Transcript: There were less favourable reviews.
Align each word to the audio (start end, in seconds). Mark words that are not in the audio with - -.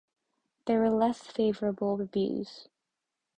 There 0.65 0.79
were 0.79 0.89
less 0.89 1.19
favourable 1.19 1.95
reviews. 1.95 2.67